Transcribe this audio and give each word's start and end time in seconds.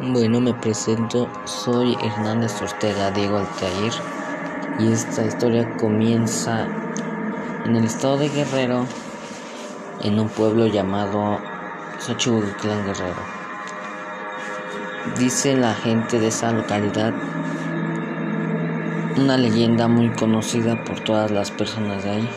Bueno, 0.00 0.40
me 0.40 0.54
presento, 0.54 1.28
soy 1.44 1.96
Hernández 2.02 2.60
Ortega 2.62 3.10
Diego 3.10 3.36
Altair 3.36 3.92
y 4.78 4.90
esta 4.90 5.22
historia 5.22 5.76
comienza 5.76 6.66
en 7.66 7.76
el 7.76 7.84
estado 7.84 8.16
de 8.16 8.30
Guerrero, 8.30 8.86
en 10.00 10.18
un 10.18 10.30
pueblo 10.30 10.66
llamado 10.66 11.38
Xochihuaclán 12.00 12.86
Guerrero. 12.86 13.20
Dice 15.18 15.56
la 15.56 15.74
gente 15.74 16.18
de 16.18 16.28
esa 16.28 16.52
localidad 16.52 17.12
una 19.18 19.36
leyenda 19.36 19.88
muy 19.88 20.08
conocida 20.08 20.82
por 20.84 21.00
todas 21.00 21.30
las 21.30 21.50
personas 21.50 22.02
de 22.02 22.10
ahí, 22.10 22.28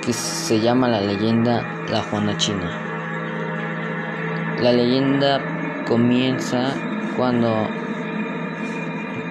que 0.00 0.12
se 0.12 0.60
llama 0.60 0.88
la 0.88 1.00
leyenda 1.00 1.66
La 1.90 2.02
Juana 2.02 2.36
China. 2.36 2.70
La 4.60 4.72
leyenda 4.72 5.59
comienza 5.86 6.74
cuando 7.16 7.68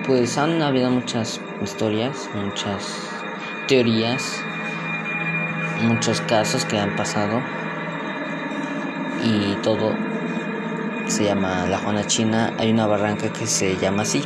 pues 0.06 0.38
han 0.38 0.62
habido 0.62 0.90
muchas 0.90 1.40
historias, 1.62 2.30
muchas 2.34 3.10
teorías, 3.68 4.44
muchos 5.84 6.22
casos 6.22 6.66
que 6.66 6.80
han 6.80 6.96
pasado 6.96 7.42
y 9.24 9.56
todo 9.62 9.96
se 11.08 11.26
llama 11.26 11.66
la 11.68 11.78
Juana 11.80 12.06
China, 12.06 12.54
hay 12.58 12.72
una 12.72 12.86
barranca 12.86 13.32
que 13.34 13.48
se 13.48 13.78
llama 13.78 14.04
así. 14.04 14.24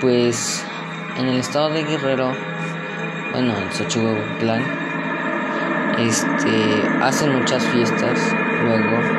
Pues 0.00 0.64
en 1.18 1.26
el 1.28 1.38
estado 1.38 1.70
de 1.70 1.84
Guerrero, 1.84 2.32
bueno, 3.32 3.54
en 3.56 3.72
Xochihuacán, 3.72 4.64
este, 5.98 6.88
hacen 7.02 7.38
muchas 7.38 7.62
fiestas 7.66 8.18
luego 8.62 9.09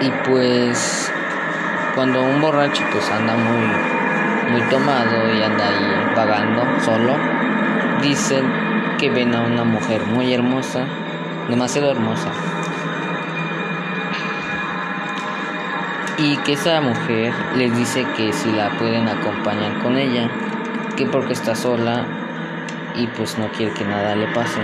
y 0.00 0.10
pues 0.28 1.12
cuando 1.94 2.22
un 2.22 2.40
borracho 2.40 2.82
pues 2.92 3.10
anda 3.10 3.34
muy 3.34 4.52
muy 4.52 4.62
tomado 4.70 5.32
y 5.32 5.42
anda 5.42 5.66
ahí 5.66 6.14
vagando 6.14 6.62
solo 6.84 7.16
dicen 8.02 8.44
que 8.98 9.10
ven 9.10 9.34
a 9.34 9.42
una 9.42 9.64
mujer 9.64 10.06
muy 10.06 10.32
hermosa 10.32 10.86
demasiado 11.48 11.90
hermosa. 11.90 12.30
Y 16.18 16.36
que 16.38 16.54
esa 16.54 16.80
mujer 16.80 17.32
les 17.56 17.76
dice 17.76 18.06
que 18.16 18.32
si 18.32 18.50
la 18.50 18.70
pueden 18.78 19.08
acompañar 19.08 19.78
con 19.82 19.96
ella 19.96 20.30
que 20.96 21.06
porque 21.06 21.34
está 21.34 21.54
sola 21.54 22.06
y 22.94 23.06
pues 23.08 23.36
no 23.38 23.48
quiere 23.48 23.72
que 23.74 23.84
nada 23.84 24.16
le 24.16 24.26
pase 24.28 24.60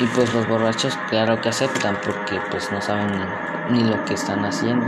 y 0.00 0.06
pues 0.14 0.32
los 0.32 0.46
borrachos 0.46 0.96
claro 1.08 1.40
que 1.40 1.48
aceptan 1.48 1.96
porque 2.04 2.40
pues 2.50 2.70
no 2.70 2.80
saben 2.80 3.10
ni, 3.70 3.82
lo 3.82 4.04
que 4.04 4.14
están 4.14 4.44
haciendo. 4.44 4.86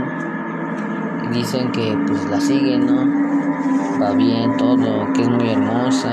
Y 1.23 1.27
dicen 1.33 1.71
que 1.71 1.97
pues 2.07 2.23
la 2.25 2.39
siguen, 2.39 2.85
¿no? 2.85 4.01
Va 4.01 4.11
bien 4.11 4.55
todo, 4.57 5.11
que 5.13 5.21
es 5.21 5.29
muy 5.29 5.49
hermosa, 5.49 6.11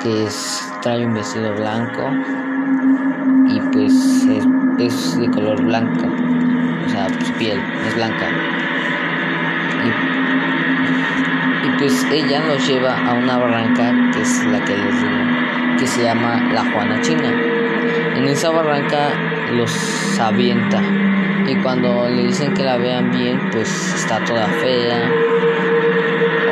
que 0.00 0.24
es, 0.24 0.72
trae 0.82 1.06
un 1.06 1.14
vestido 1.14 1.54
blanco 1.54 2.10
y 3.48 3.60
pues 3.72 3.92
es, 4.78 5.18
de 5.18 5.30
color 5.30 5.62
blanco, 5.62 6.06
o 6.06 6.88
sea, 6.88 7.08
su 7.08 7.32
piel 7.34 7.60
es 7.86 7.94
blanca. 7.94 8.26
Y, 9.84 11.68
y 11.68 11.70
pues 11.78 12.06
ella 12.10 12.46
los 12.46 12.66
lleva 12.66 12.96
a 12.96 13.14
una 13.14 13.36
barranca 13.36 13.92
que 14.12 14.22
es 14.22 14.44
la 14.46 14.64
que 14.64 14.76
les 14.76 15.02
digo 15.02 15.38
que 15.78 15.86
se 15.86 16.02
llama 16.02 16.50
la 16.52 16.62
Juana 16.72 17.00
China. 17.00 17.32
En 18.16 18.26
esa 18.26 18.50
barranca 18.50 19.10
los 19.52 20.18
avienta 20.20 20.82
y 21.46 21.54
cuando 21.62 22.08
le 22.10 22.24
dicen 22.24 22.52
que 22.52 22.64
la 22.64 22.76
vean 22.76 23.10
bien, 23.10 23.48
pues 23.52 23.94
está 23.94 24.24
toda 24.24 24.46
fea, 24.46 25.10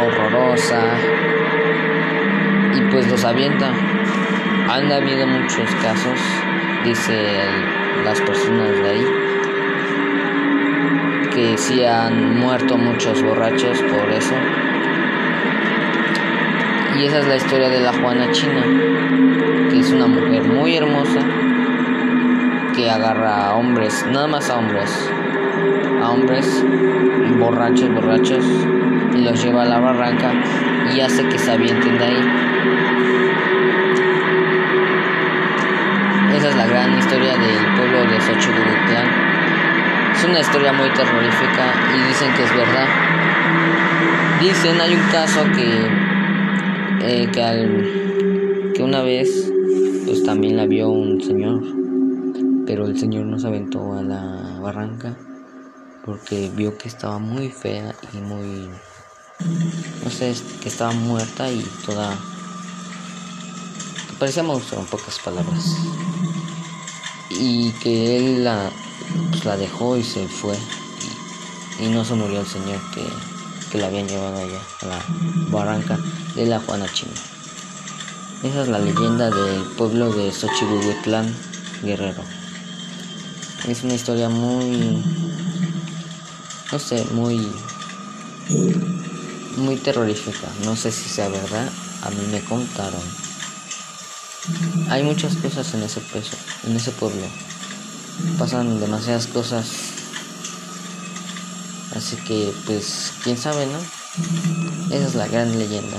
horrorosa 0.00 0.81
y 2.75 2.81
pues 2.91 3.09
los 3.10 3.25
avienta. 3.25 3.70
Han 4.69 4.91
habido 4.91 5.26
muchos 5.26 5.70
casos, 5.82 6.19
dice 6.84 7.15
las 8.04 8.20
personas 8.20 8.70
de 8.82 8.88
ahí, 8.88 9.06
que 11.34 11.59
sí 11.59 11.84
han 11.84 12.38
muerto 12.38 12.78
muchos 12.78 13.22
borrachos 13.22 13.82
por 13.82 14.10
eso. 14.10 14.34
Y 16.99 17.05
esa 17.05 17.19
es 17.19 17.27
la 17.27 17.37
historia 17.37 17.69
de 17.69 17.81
la 17.81 17.93
Juana 17.93 18.31
China, 18.33 18.62
que 19.71 19.81
es 19.81 19.91
una 19.91 20.07
mujer 20.07 20.45
muy 20.45 20.77
hermosa 20.77 21.21
que 22.75 22.91
agarra 22.91 23.49
a 23.49 23.55
hombres, 23.55 24.07
nada 24.11 24.27
más 24.27 24.49
a 24.49 24.57
hombres, 24.57 25.11
a 26.03 26.11
hombres 26.11 26.65
borrachos, 27.39 27.93
borrachos, 27.93 28.45
y 29.15 29.19
los 29.23 29.43
lleva 29.43 29.62
a 29.62 29.67
la 29.67 29.79
barranca 29.79 30.33
y 30.95 31.01
hace 31.01 31.23
que 31.29 31.39
se 31.39 31.53
avienten 31.53 31.99
de 31.99 32.05
ahí. 32.05 32.25
Esa 36.37 36.49
es 36.49 36.57
la 36.57 36.67
gran 36.67 36.99
historia 36.99 37.33
del 37.33 37.75
pueblo 37.77 38.11
de 38.11 38.21
Xochitl. 38.21 38.63
Es 40.15 40.25
una 40.25 40.41
historia 40.41 40.73
muy 40.73 40.89
terrorífica 40.91 41.65
y 41.95 42.09
dicen 42.09 42.33
que 42.33 42.43
es 42.45 42.57
verdad. 42.57 42.89
Dicen, 44.41 44.81
hay 44.81 44.95
un 44.95 45.03
caso 45.11 45.45
que 45.55 46.16
eh, 47.06 47.31
que, 47.33 47.43
al, 47.43 48.72
que 48.75 48.83
una 48.83 49.03
vez 49.03 49.50
pues 50.05 50.22
también 50.25 50.56
la 50.56 50.67
vio 50.67 50.89
un 50.89 51.21
señor, 51.21 51.62
pero 52.67 52.87
el 52.87 52.99
señor 52.99 53.27
no 53.27 53.39
se 53.39 53.47
aventó 53.47 53.94
a 53.94 54.03
la 54.03 54.59
barranca 54.61 55.16
porque 56.05 56.50
vio 56.55 56.77
que 56.78 56.89
estaba 56.89 57.19
muy 57.19 57.49
fea 57.49 57.95
y 58.12 58.19
muy, 58.19 58.69
no 60.05 60.11
sé, 60.11 60.34
que 60.62 60.69
estaba 60.69 60.93
muerta 60.93 61.50
y 61.50 61.65
toda, 61.84 62.16
parecía 64.19 64.43
monstruo 64.43 64.81
en 64.81 64.87
pocas 64.87 65.19
palabras, 65.19 65.77
y 67.31 67.72
que 67.83 68.16
él 68.16 68.45
la, 68.45 68.71
pues, 69.31 69.45
la 69.45 69.56
dejó 69.56 69.97
y 69.97 70.05
se 70.05 70.28
fue 70.28 70.56
y, 71.81 71.87
y 71.87 71.89
no 71.89 72.05
se 72.05 72.15
murió 72.15 72.41
el 72.41 72.47
señor 72.47 72.81
que 72.95 73.03
que 73.71 73.78
la 73.78 73.87
habían 73.89 74.09
llevado 74.09 74.39
allá 74.39 74.61
a 74.83 74.87
la 74.87 75.05
barranca 75.50 75.99
de 76.36 76.47
la 76.47 76.60
Juana 76.60 76.86
China. 76.92 77.12
Esa 78.42 78.62
es 78.62 78.69
la 78.69 78.78
leyenda 78.78 79.30
del 79.30 79.62
pueblo 79.76 80.12
de 80.12 80.30
Xochihuitlán, 80.30 81.34
Guerrero. 81.82 82.22
Es 83.66 83.82
una 83.82 83.94
historia 83.94 84.28
muy, 84.28 85.02
no 86.70 86.78
sé, 86.78 87.04
muy, 87.12 87.48
muy 89.56 89.76
terrorífica. 89.76 90.47
No 90.64 90.76
sé 90.76 90.92
si 90.92 91.08
sea 91.08 91.28
verdad, 91.28 91.69
a 92.02 92.10
mí 92.10 92.26
me 92.30 92.44
contaron. 92.44 93.03
Hay 94.91 95.03
muchas 95.03 95.34
cosas 95.36 95.74
en 95.74 95.82
ese 95.82 96.00
peso, 96.00 96.36
en 96.66 96.76
ese 96.76 96.92
pueblo. 96.92 97.26
Pasan 98.38 98.78
demasiadas 98.78 99.26
cosas 99.26 99.66
Así 101.97 102.16
que 102.16 102.53
pues 102.66 103.12
quién 103.24 103.38
sabe, 103.38 103.66
¿no? 103.66 103.78
Esa 104.94 105.06
es 105.06 105.14
la 105.14 105.26
gran 105.28 105.58
leyenda. 105.58 105.97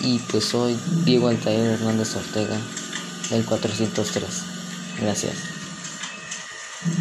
Y 0.00 0.18
pues 0.18 0.44
soy 0.44 0.76
Diego 1.04 1.28
Altair 1.28 1.72
Hernández 1.72 2.16
Ortega 2.16 2.56
del 3.30 3.44
403. 3.44 4.42
Gracias. 5.00 5.53